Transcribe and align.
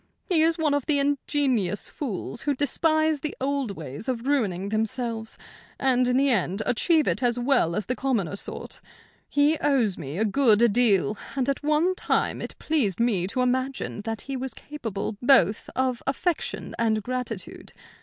He 0.25 0.41
is 0.41 0.57
one 0.57 0.73
of 0.73 0.87
the 0.87 0.97
ingenious 0.97 1.87
fools 1.87 2.41
who 2.41 2.55
despise 2.55 3.19
the 3.19 3.37
old 3.39 3.77
ways 3.77 4.09
of 4.09 4.25
ruining 4.25 4.69
themselves, 4.69 5.37
and 5.79 6.07
in 6.07 6.17
the 6.17 6.31
end 6.31 6.63
achieve 6.65 7.07
it 7.07 7.21
as 7.21 7.37
well 7.37 7.75
as 7.75 7.85
the 7.85 7.95
commoner 7.95 8.35
sort. 8.35 8.81
He 9.29 9.59
owes 9.59 9.99
me 9.99 10.17
a 10.17 10.25
good 10.25 10.73
deal, 10.73 11.19
and 11.35 11.47
at 11.47 11.61
one 11.61 11.93
time 11.93 12.41
it 12.41 12.57
pleased 12.57 12.99
me 12.99 13.27
to 13.27 13.41
imagine 13.41 14.01
that 14.01 14.21
he 14.21 14.35
was 14.35 14.55
capable 14.55 15.17
both 15.21 15.69
of 15.75 16.01
affection 16.07 16.73
and 16.79 17.03
gratitude. 17.03 17.71